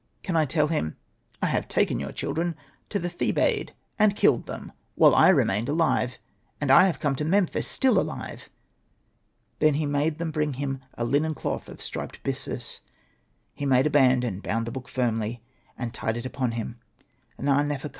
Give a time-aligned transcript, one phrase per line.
[0.23, 0.97] Can I tell him,
[1.43, 2.55] ''I have taken your children
[2.89, 6.17] to the Thebaid, and killed them, while I remained alive,
[6.59, 8.49] and I have come to Memphis still alive
[9.59, 12.79] ''?'Then he made them bring him a linen cloth of striped byssus;
[13.53, 15.43] he made a band, and bound the book firmly,
[15.77, 16.79] and tied it upon him.
[17.37, 17.89] Na.nefer.